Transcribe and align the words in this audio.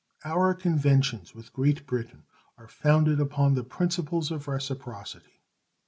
Our 0.25 0.55
conventions 0.55 1.35
with 1.35 1.53
Great 1.53 1.85
Britain 1.85 2.23
are 2.57 2.67
founded 2.67 3.19
upon 3.19 3.53
the 3.53 3.63
principles 3.63 4.31
of 4.31 4.47
reciprocity. 4.47 5.43